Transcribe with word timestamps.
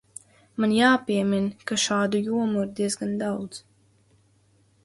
Man 0.63 0.71
jāpiemin, 0.77 1.45
ka 1.71 1.77
šādu 1.83 2.23
jomu 2.31 2.65
ir 2.65 2.73
diezgan 2.81 3.15
daudz. 3.23 3.61